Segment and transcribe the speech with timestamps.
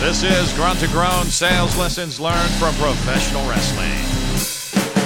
[0.00, 3.96] This is Grunt to Groan sales lessons learned from professional wrestling.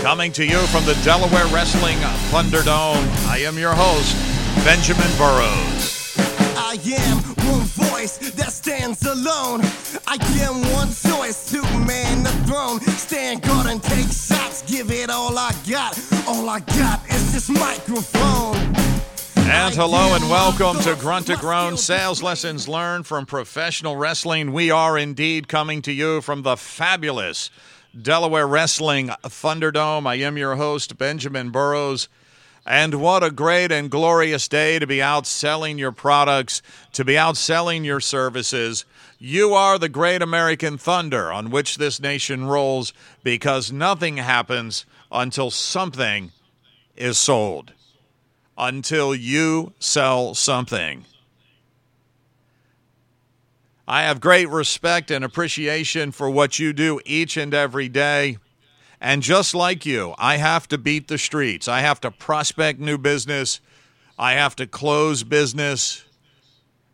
[0.03, 1.97] Coming to you from the Delaware Wrestling
[2.31, 4.17] Thunderdome, I am your host,
[4.65, 6.17] Benjamin Burrows.
[6.57, 9.61] I am one voice that stands alone.
[10.09, 12.81] I am one choice to man the throne.
[12.81, 14.63] Stand guard and take shots.
[14.63, 15.99] Give it all I got.
[16.27, 19.00] All I got is this microphone.
[19.53, 24.53] And hello and welcome to Grunt to Groan Sales Lessons Learned from Professional Wrestling.
[24.53, 27.51] We are indeed coming to you from the fabulous
[28.01, 30.07] Delaware Wrestling Thunderdome.
[30.07, 32.09] I am your host, Benjamin Burrows.
[32.65, 37.19] And what a great and glorious day to be out selling your products, to be
[37.19, 38.85] out selling your services.
[39.19, 42.93] You are the great American thunder on which this nation rolls
[43.25, 46.31] because nothing happens until something
[46.95, 47.73] is sold
[48.61, 51.07] until you sell something.
[53.89, 58.37] I have great respect and appreciation for what you do each and every day.
[59.01, 61.69] And just like you, I have to beat the streets.
[61.69, 63.61] I have to prospect new business.
[64.19, 66.05] I have to close business.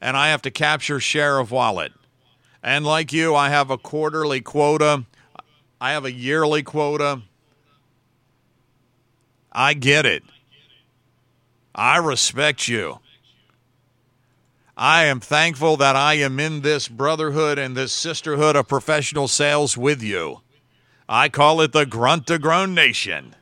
[0.01, 1.92] And I have to capture share of wallet.
[2.62, 5.05] And like you, I have a quarterly quota.
[5.80, 7.23] I have a yearly quota.
[9.53, 10.23] I get it.
[11.77, 13.01] I respect you.
[14.79, 19.77] I am thankful that I am in this brotherhood and this sisterhood of professional sales
[19.77, 20.41] with you.
[21.07, 23.37] I call it the Grunt to Groan Nation.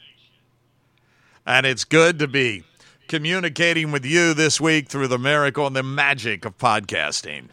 [1.47, 2.65] And it's good to be
[3.07, 7.49] communicating with you this week through the miracle and the magic of podcasting.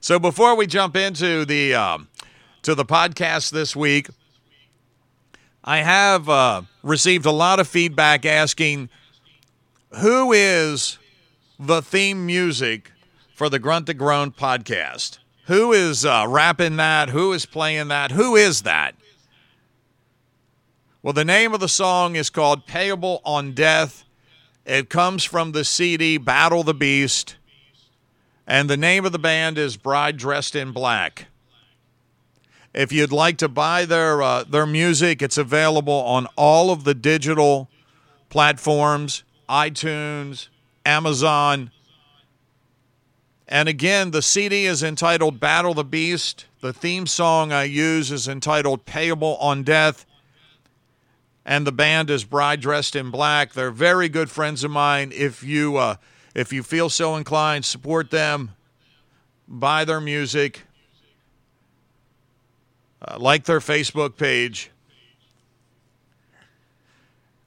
[0.00, 2.08] So before we jump into the um,
[2.62, 4.08] to the podcast this week,
[5.62, 8.90] I have uh, received a lot of feedback asking
[9.96, 10.98] who is
[11.58, 12.92] the theme music
[13.34, 15.18] for the Grunt to Groan podcast?
[15.46, 17.10] Who is uh, rapping that?
[17.10, 18.10] Who is playing that?
[18.10, 18.94] Who is that?
[21.02, 24.04] Well, the name of the song is called Payable on Death.
[24.64, 27.36] It comes from the CD Battle the Beast.
[28.46, 31.26] And the name of the band is Bride Dressed in Black.
[32.72, 36.94] If you'd like to buy their uh, their music, it's available on all of the
[36.94, 37.68] digital
[38.30, 40.48] platforms iTunes,
[40.84, 41.70] Amazon.
[43.46, 46.46] And again, the CD is entitled Battle the Beast.
[46.60, 50.06] The theme song I use is entitled Payable on Death.
[51.44, 53.52] And the band is Bride Dressed in Black.
[53.52, 55.12] They're very good friends of mine.
[55.14, 55.96] If you uh,
[56.34, 58.52] if you feel so inclined, support them.
[59.46, 60.62] Buy their music.
[63.06, 64.70] Uh, like their Facebook page.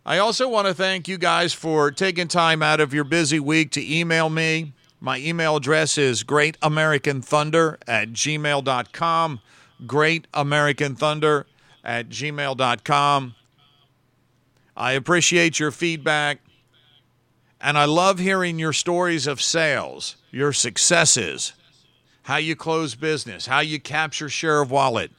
[0.07, 3.72] I also want to thank you guys for taking time out of your busy week
[3.72, 4.72] to email me.
[5.01, 9.41] My email address is greatamericanthunder at gmail.com.
[9.85, 11.44] Greatamericanthunder
[11.84, 13.35] at gmail.com.
[14.78, 16.39] I appreciate your feedback.
[17.59, 21.51] And I love hearing your stories of sales, your successes,
[22.24, 25.12] how you close business, how you capture share of wallet,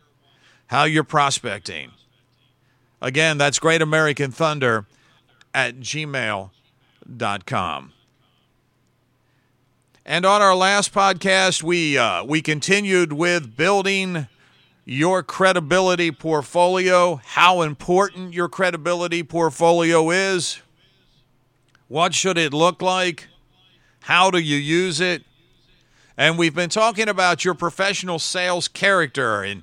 [0.69, 1.91] how you're prospecting.
[3.01, 4.87] Again, that's Great American Thunder
[5.55, 6.53] at gmail.com.
[10.05, 14.27] And on our last podcast, we uh, we continued with building
[14.85, 20.63] your credibility portfolio, how important your credibility portfolio is,
[21.89, 23.29] what should it look like,
[24.01, 25.25] how do you use it,
[26.17, 29.63] and we've been talking about your professional sales character and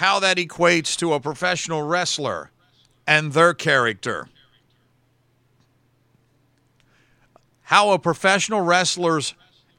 [0.00, 2.50] how that equates to a professional wrestler
[3.06, 4.30] and their character.
[7.64, 9.34] How a professional wrestler's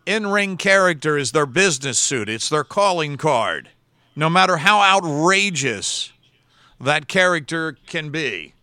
[0.05, 3.69] in ring character is their business suit, it's their calling card,
[4.15, 6.13] no matter how outrageous
[6.79, 8.53] that character can be.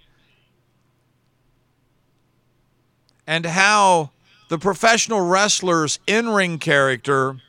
[3.27, 4.13] And how
[4.49, 7.41] the professional wrestler's in ring character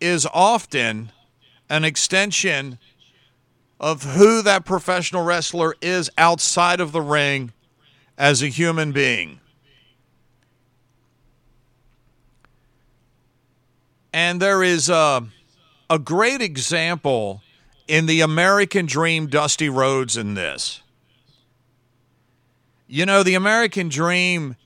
[0.00, 1.10] is often
[1.68, 2.78] an extension
[3.80, 7.52] of who that professional wrestler is outside of the ring
[8.18, 9.40] as a human being.
[14.12, 15.26] And there is a,
[15.88, 17.42] a great example
[17.88, 20.82] in the American Dream, Dusty Rhodes, in this.
[22.86, 24.56] You know, the American Dream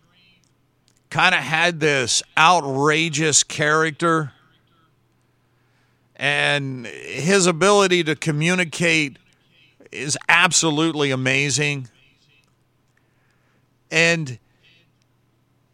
[1.10, 4.33] kind of had this outrageous character
[6.16, 9.18] and his ability to communicate
[9.90, 11.88] is absolutely amazing.
[13.90, 14.38] And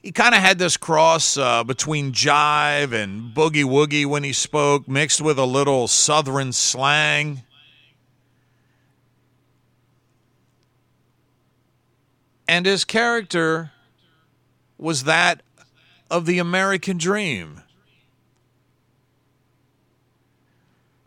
[0.02, 4.88] he kind of had this cross uh, between jive and boogie woogie when he spoke,
[4.88, 7.42] mixed with a little southern slang.
[12.48, 13.72] And his character
[14.78, 15.42] was that
[16.10, 17.62] of the American dream.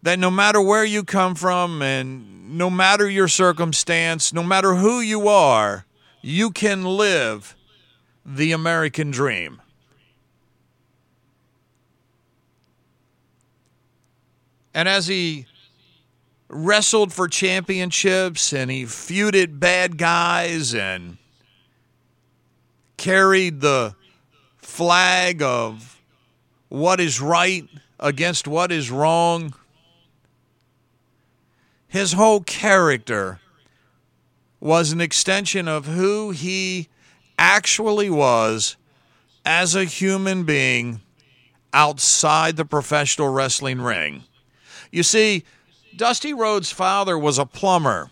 [0.04, 5.00] That no matter where you come from and no matter your circumstance, no matter who
[5.00, 5.86] you are,
[6.22, 7.56] you can live
[8.26, 9.62] the American dream.
[14.74, 15.46] And as he
[16.50, 21.18] wrestled for championships and he feuded bad guys and
[22.98, 23.96] carried the
[24.58, 26.02] flag of
[26.70, 27.68] what is right
[28.00, 29.54] against what is wrong,
[31.94, 33.40] his whole character
[34.60, 36.90] was an extension of who he
[37.38, 38.78] actually was
[39.45, 41.01] as a human being
[41.72, 44.24] outside the professional wrestling ring.
[44.92, 45.44] You see,
[45.95, 48.10] Dusty Rhodes' father was a plumber.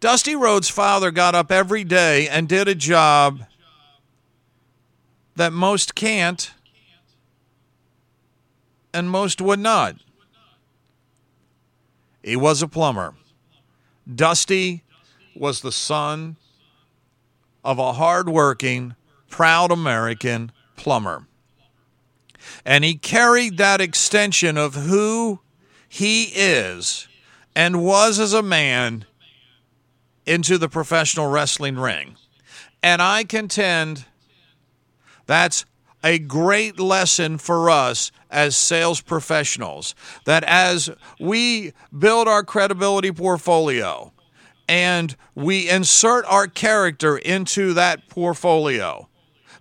[0.00, 3.42] Dusty Rhodes' father got up every day and did a job
[5.34, 6.52] that most can't
[8.94, 9.96] and most would not.
[12.26, 13.14] He was a plumber.
[14.12, 14.82] Dusty
[15.36, 16.36] was the son
[17.62, 18.96] of a hardworking,
[19.30, 21.28] proud American plumber.
[22.64, 25.38] And he carried that extension of who
[25.88, 27.06] he is
[27.54, 29.04] and was as a man
[30.26, 32.16] into the professional wrestling ring.
[32.82, 34.04] And I contend
[35.26, 35.64] that's
[36.06, 39.92] a great lesson for us as sales professionals
[40.24, 40.88] that as
[41.18, 44.12] we build our credibility portfolio
[44.68, 49.08] and we insert our character into that portfolio,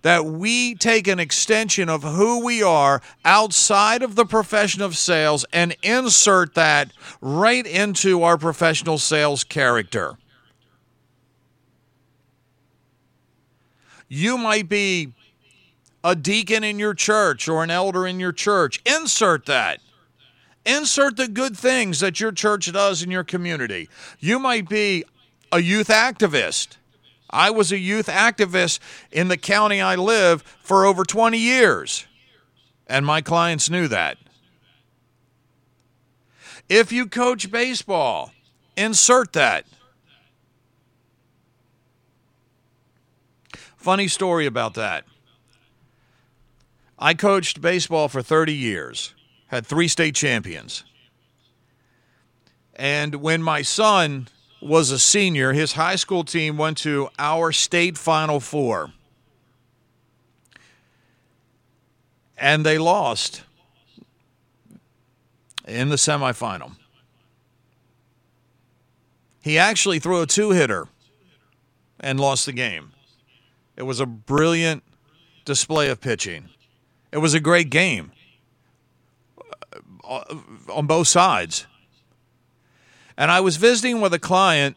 [0.04, 5.46] that we take an extension of who we are outside of the profession of sales
[5.52, 10.16] and insert that right into our professional sales character.
[14.08, 15.12] You might be
[16.06, 18.80] a deacon in your church or an elder in your church.
[18.86, 19.80] Insert that.
[20.64, 23.90] Insert the good things that your church does in your community.
[24.20, 25.04] You might be
[25.52, 26.78] a youth activist.
[27.32, 28.78] I was a youth activist
[29.12, 32.06] in the county I live for over 20 years,
[32.86, 34.20] and my clients knew that.
[36.70, 38.32] If you coach baseball,
[38.78, 39.66] insert that.
[43.76, 45.06] Funny story about that.
[46.98, 49.14] I coached baseball for 30 years,
[49.48, 50.84] had three state champions.
[52.76, 54.28] And when my son
[54.62, 58.92] was a senior, his high school team went to our state Final Four.
[62.38, 63.44] And they lost
[65.68, 66.76] in the semifinal.
[69.42, 70.88] He actually threw a two hitter
[72.00, 72.92] and lost the game.
[73.78, 74.84] It was a brilliant
[75.46, 76.50] display of pitching.
[77.16, 78.12] It was a great game
[80.04, 80.36] uh,
[80.70, 81.66] on both sides.
[83.16, 84.76] And I was visiting with a client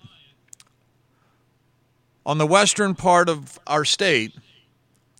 [2.24, 4.36] on the western part of our state,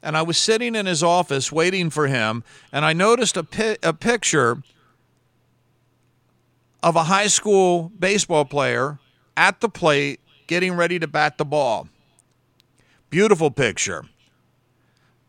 [0.00, 3.78] and I was sitting in his office waiting for him, and I noticed a, pi-
[3.83, 4.62] a picture
[6.85, 9.00] of a high school baseball player
[9.37, 11.88] at the plate getting ready to bat the ball.
[13.11, 14.04] Beautiful picture.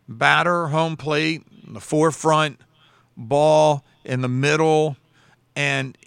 [0.07, 2.59] Batter, home plate, in the forefront,
[3.15, 4.97] ball in the middle,
[5.55, 5.97] and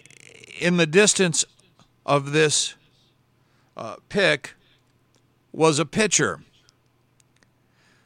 [0.59, 1.45] in the distance
[2.05, 2.75] of this
[3.75, 4.53] uh, pick
[5.51, 6.41] was a pitcher.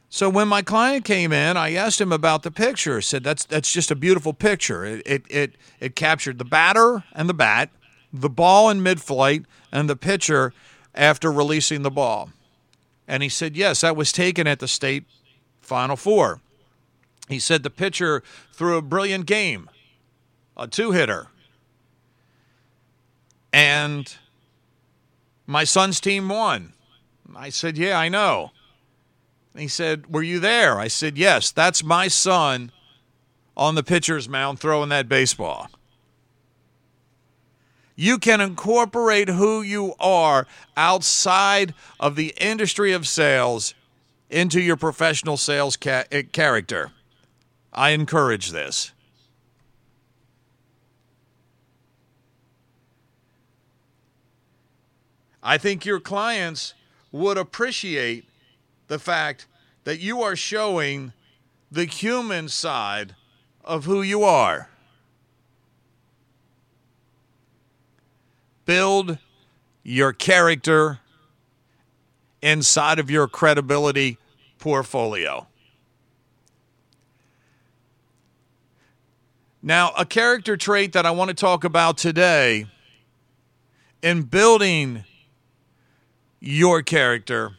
[0.08, 2.96] So when my client came in, I asked him about the picture.
[2.96, 4.84] I said, "That's that's just a beautiful picture.
[4.84, 7.70] It it it, it captured the batter and the bat,
[8.12, 10.54] the ball in mid-flight, and the pitcher
[10.94, 12.30] after releasing the ball."
[13.06, 15.04] And he said, "Yes, that was taken at the state
[15.60, 16.40] Final Four."
[17.28, 19.68] He said the pitcher threw a brilliant game,
[20.56, 21.28] a two-hitter,
[23.52, 24.16] and
[25.46, 26.72] my son's team won.
[27.34, 28.52] I said, Yeah, I know.
[29.56, 30.78] He said, Were you there?
[30.78, 32.72] I said, Yes, that's my son
[33.56, 35.68] on the pitcher's mound throwing that baseball.
[37.96, 43.74] You can incorporate who you are outside of the industry of sales
[44.30, 46.92] into your professional sales ca- eh, character.
[47.72, 48.92] I encourage this.
[55.42, 56.74] I think your clients
[57.10, 58.26] would appreciate
[58.88, 59.46] the fact
[59.84, 61.12] that you are showing
[61.70, 63.14] the human side
[63.64, 64.68] of who you are.
[68.66, 69.18] Build
[69.82, 70.98] your character
[72.42, 74.18] inside of your credibility
[74.58, 75.47] portfolio.
[79.62, 82.66] Now, a character trait that I want to talk about today
[84.02, 85.04] in building
[86.40, 87.56] your character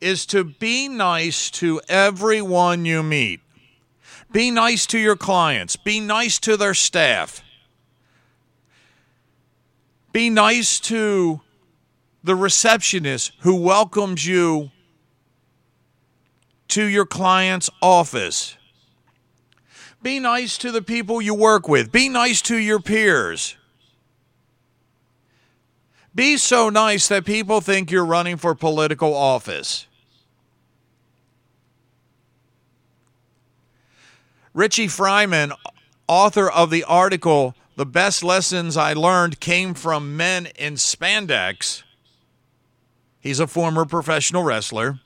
[0.00, 3.40] is to be nice to everyone you meet.
[4.32, 7.42] Be nice to your clients, be nice to their staff.
[10.12, 11.42] Be nice to
[12.24, 14.70] the receptionist who welcomes you
[16.68, 18.56] to your client's office.
[20.06, 21.90] Be nice to the people you work with.
[21.90, 23.56] Be nice to your peers.
[26.14, 29.88] Be so nice that people think you're running for political office.
[34.54, 35.50] Richie Fryman,
[36.06, 41.82] author of the article, The Best Lessons I Learned Came from Men in Spandex,
[43.18, 45.00] he's a former professional wrestler,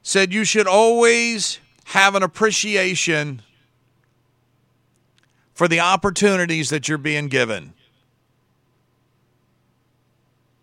[0.00, 3.42] said you should always have an appreciation
[5.54, 7.74] for the opportunities that you're being given.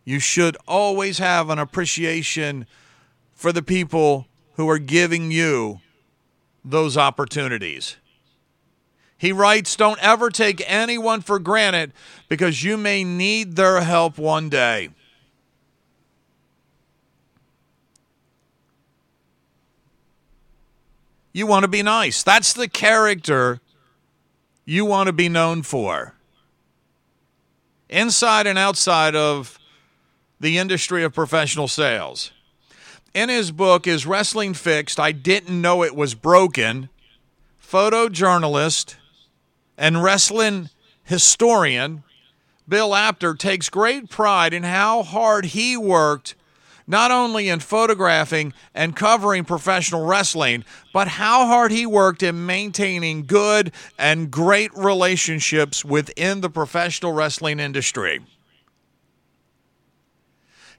[0.03, 2.65] You should always have an appreciation
[3.33, 5.81] for the people who are giving you
[6.65, 7.97] those opportunities.
[9.17, 11.93] He writes, Don't ever take anyone for granted
[12.27, 14.89] because you may need their help one day.
[21.39, 22.21] You want to be nice.
[22.21, 23.61] That's the character
[24.65, 26.13] you want to be known for.
[27.87, 29.57] Inside and outside of
[30.41, 32.33] the industry of professional sales.
[33.13, 34.99] In his book, Is Wrestling Fixed?
[34.99, 36.89] I Didn't Know It Was Broken,
[37.65, 38.95] photojournalist
[39.77, 40.69] and wrestling
[41.05, 42.03] historian
[42.67, 46.35] Bill Apter takes great pride in how hard he worked
[46.89, 53.27] not only in photographing and covering professional wrestling, but how hard he worked in maintaining
[53.27, 58.19] good and great relationships within the professional wrestling industry.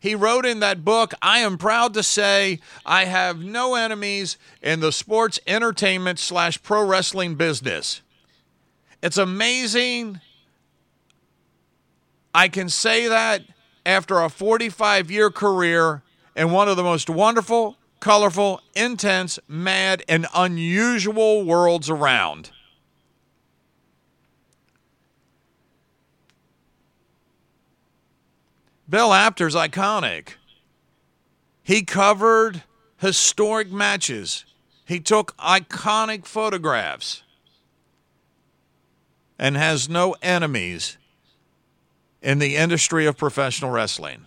[0.00, 4.81] He wrote in that book, I am proud to say I have no enemies in
[4.81, 8.00] the sports entertainment slash pro wrestling business.
[9.00, 10.21] It's amazing.
[12.35, 13.43] I can say that
[13.85, 16.03] after a 45 year career
[16.37, 22.51] in one of the most wonderful, colorful, intense, mad, and unusual worlds around.
[28.89, 30.31] Bill Apter's iconic.
[31.63, 32.65] He covered
[32.97, 34.45] historic matches.
[34.85, 37.23] He took iconic photographs
[39.39, 40.99] and has no enemies
[42.23, 44.27] in the industry of professional wrestling.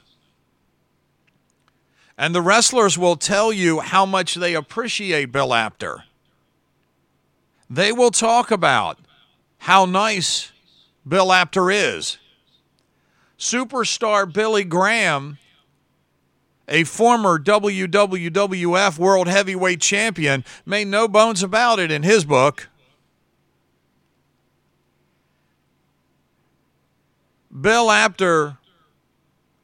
[2.18, 6.04] And the wrestlers will tell you how much they appreciate Bill Apter.
[7.70, 9.00] They will talk about
[9.60, 10.52] how nice
[11.08, 12.18] Bill Apter is.
[13.38, 15.38] Superstar Billy Graham,
[16.68, 22.70] a former WWF World Heavyweight Champion, made no bones about it in his book.
[27.60, 28.58] Bill Apter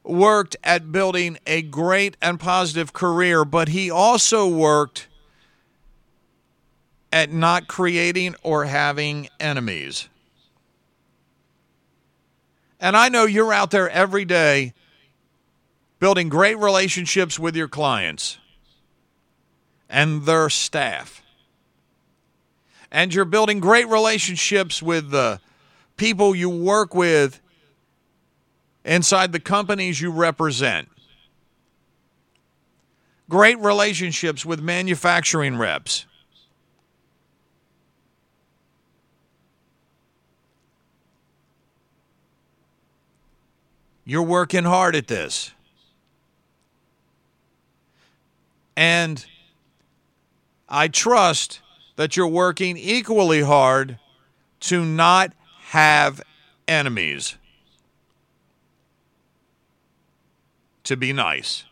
[0.04, 5.08] worked at building a great and positive career, but he also worked
[7.12, 10.08] at not creating or having enemies.
[12.78, 14.72] And I know you're out there every day
[15.98, 18.38] building great relationships with your clients
[19.88, 21.22] and their staff.
[22.90, 25.40] And you're building great relationships with the
[25.96, 27.40] people you work with
[28.84, 30.88] inside the companies you represent.
[33.28, 36.06] Great relationships with manufacturing reps.
[44.04, 45.52] You're working hard at this.
[48.76, 49.24] And
[50.68, 51.60] I trust
[51.94, 53.98] that you're working equally hard
[54.60, 55.32] to not
[55.66, 56.20] have
[56.66, 57.36] enemies.
[60.90, 61.62] To be nice.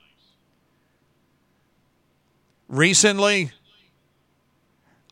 [2.69, 3.51] Recently,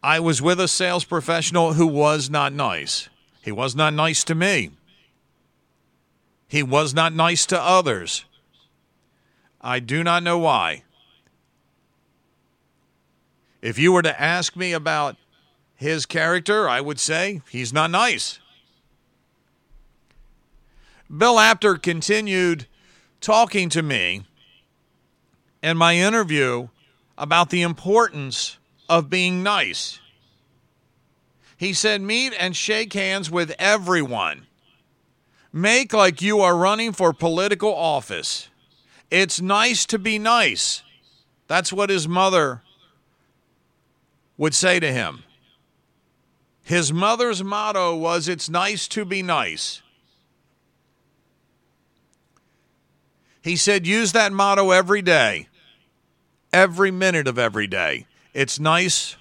[0.00, 3.08] I was with a sales professional who was not nice.
[3.42, 4.70] He was not nice to me.
[6.46, 8.24] He was not nice to others.
[9.60, 10.84] I do not know why.
[13.60, 15.16] If you were to ask me about
[15.74, 18.38] his character, I would say he's not nice.
[21.10, 22.68] Bill Apter continued
[23.26, 24.22] talking to me
[25.60, 26.68] in my interview
[27.18, 28.56] about the importance
[28.88, 29.98] of being nice.
[31.56, 34.46] He said, Meet and shake hands with everyone.
[35.52, 38.48] Make like you are running for political office.
[39.10, 40.84] It's nice to be nice.
[41.48, 42.62] That's what his mother
[44.36, 45.24] would say to him.
[46.62, 49.82] His mother's motto was, It's nice to be nice.
[53.46, 55.46] He said, Use that motto every day,
[56.52, 58.08] every minute of every day.
[58.34, 59.16] It's nice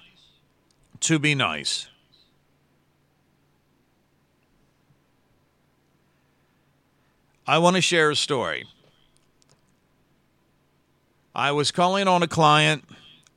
[0.98, 1.86] to be nice.
[7.46, 8.64] I want to share a story.
[11.32, 12.82] I was calling on a client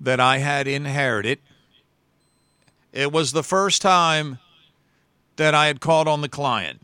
[0.02, 1.38] that I had inherited.
[2.94, 4.40] It was the first time
[5.36, 6.82] that I had called on the client.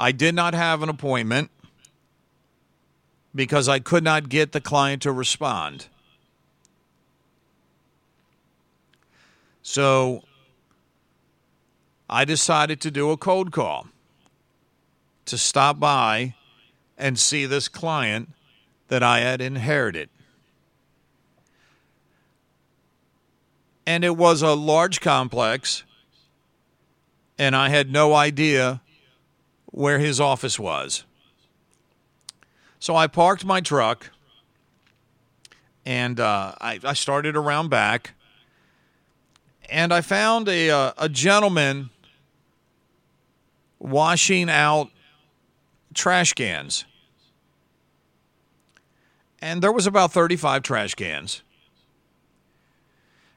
[0.00, 1.50] I did not have an appointment
[3.34, 5.88] because I could not get the client to respond.
[9.60, 10.22] So
[12.08, 13.88] I decided to do a cold call
[15.26, 16.34] to stop by
[16.96, 18.30] and see this client
[18.88, 20.08] that I had inherited.
[23.86, 25.84] And it was a large complex,
[27.38, 28.80] and I had no idea
[29.70, 31.04] where his office was.
[32.78, 34.10] So I parked my truck
[35.84, 38.14] and uh, I, I started around back
[39.68, 41.90] and I found a, uh, a gentleman
[43.78, 44.90] washing out
[45.94, 46.84] trash cans.
[49.40, 51.42] And there was about 35 trash cans.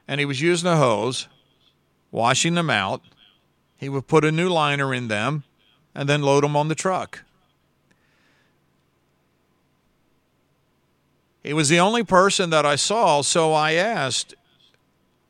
[0.06, 1.28] And he was using a hose,
[2.10, 3.02] washing them out.
[3.78, 5.44] He would put a new liner in them
[5.94, 7.22] and then load them on the truck.
[11.42, 14.34] He was the only person that I saw, so I asked,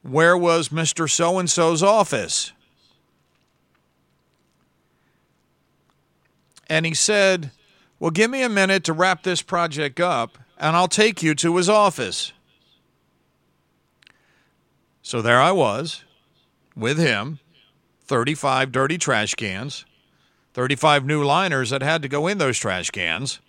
[0.02, 1.10] Where was Mr.
[1.10, 2.52] So and so's office?
[6.68, 7.50] And he said,
[7.98, 11.56] Well, give me a minute to wrap this project up, and I'll take you to
[11.56, 12.32] his office.
[15.02, 16.04] So there I was
[16.76, 17.40] with him,
[18.04, 19.84] 35 dirty trash cans,
[20.54, 23.40] 35 new liners that had to go in those trash cans,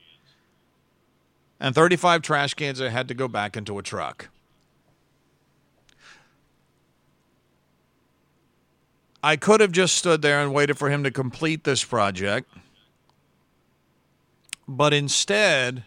[1.60, 4.30] and 35 trash cans that had to go back into a truck.
[9.24, 12.48] I could have just stood there and waited for him to complete this project
[14.68, 15.84] but instead,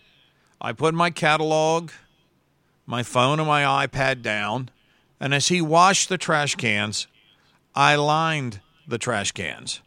[0.60, 1.90] I put my catalog,
[2.86, 4.70] my phone, and my iPad down.
[5.20, 7.08] And as he washed the trash cans,
[7.74, 9.80] I lined the trash cans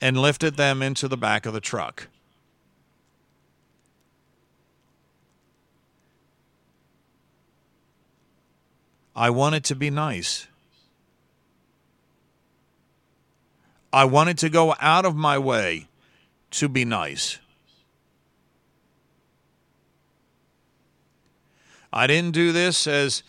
[0.00, 2.08] and lifted them into the back of the truck.
[9.14, 10.46] I wanted to be nice.
[13.92, 15.88] I wanted to go out of my way
[16.52, 17.38] to be nice.
[21.92, 23.24] I didn't do this as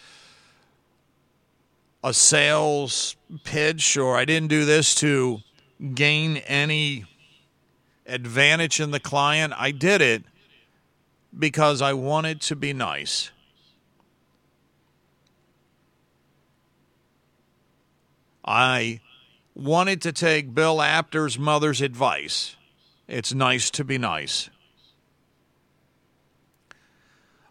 [2.04, 5.42] a sales pitch or I didn't do this to
[5.94, 7.06] gain any
[8.06, 9.54] advantage in the client.
[9.58, 10.24] I did it
[11.38, 13.32] because I wanted to be nice.
[18.44, 19.00] I
[19.56, 22.56] wanted to take Bill Apter's mother's advice.
[23.08, 24.50] It's nice to be nice.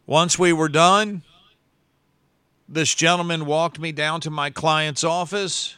[0.07, 1.23] Once we were done,
[2.69, 5.77] this gentleman walked me down to my client's office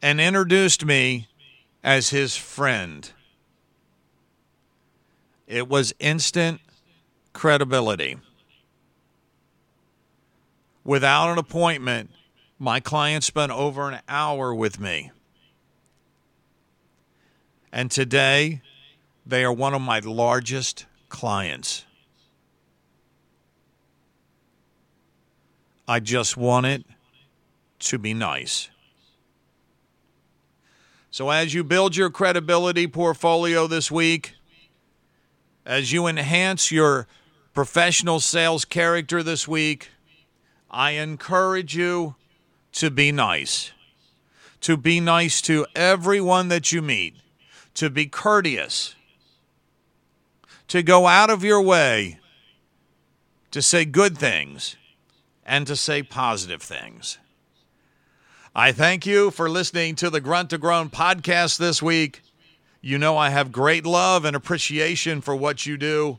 [0.00, 1.28] and introduced me
[1.82, 3.10] as his friend.
[5.46, 6.60] It was instant
[7.32, 8.16] credibility.
[10.84, 12.10] Without an appointment,
[12.58, 15.10] my client spent over an hour with me.
[17.72, 18.62] And today,
[19.26, 21.84] they are one of my largest clients.
[25.86, 26.84] I just want it
[27.80, 28.70] to be nice.
[31.10, 34.34] So, as you build your credibility portfolio this week,
[35.64, 37.06] as you enhance your
[37.54, 39.90] professional sales character this week,
[40.70, 42.16] I encourage you
[42.72, 43.72] to be nice.
[44.62, 47.14] To be nice to everyone that you meet
[47.78, 48.96] to be courteous,
[50.66, 52.18] to go out of your way
[53.52, 54.74] to say good things
[55.46, 57.18] and to say positive things.
[58.58, 62.22] I thank you for listening to the Grunt to Groan podcast this week.
[62.80, 66.18] You know I have great love and appreciation for what you do.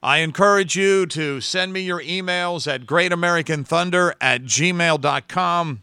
[0.00, 5.82] I encourage you to send me your emails at greatamericanthunder at gmail.com.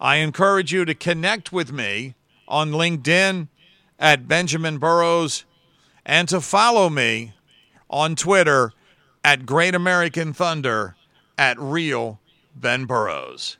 [0.00, 2.14] I encourage you to connect with me
[2.46, 3.48] on LinkedIn
[3.98, 5.44] at Benjamin Burrows
[6.04, 7.32] and to follow me
[7.90, 8.72] on Twitter
[9.24, 10.94] at Great American Thunder
[11.36, 12.20] at Real
[12.54, 13.56] Ben Burrows.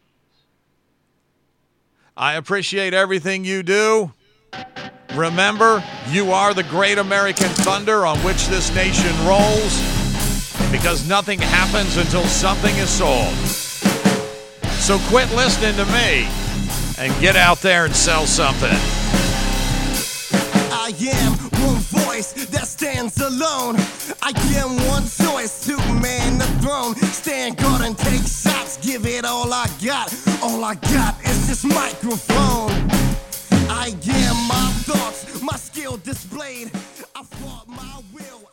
[2.18, 4.10] I appreciate everything you do.
[5.14, 9.78] Remember, you are the great American thunder on which this nation rolls
[10.72, 13.34] because nothing happens until something is sold.
[14.80, 16.26] So quit listening to me
[16.98, 18.70] and get out there and sell something.
[20.72, 21.32] I am
[21.68, 23.76] one voice that stands alone.
[24.22, 26.94] I am one choice to man the throne.
[26.94, 30.14] Stand guard and take shots, give it all I got.
[30.42, 31.15] All I got
[31.46, 32.70] this microphone.
[33.70, 36.70] I am my thoughts, my skill displayed.
[37.14, 38.50] I fought my will.